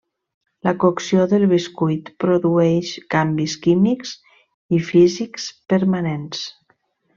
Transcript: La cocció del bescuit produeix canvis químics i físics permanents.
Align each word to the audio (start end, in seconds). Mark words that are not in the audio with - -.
La 0.67 0.71
cocció 0.83 1.25
del 1.33 1.45
bescuit 1.51 2.09
produeix 2.23 2.95
canvis 3.17 3.55
químics 3.67 4.15
i 4.79 4.83
físics 4.89 5.49
permanents. 5.75 6.45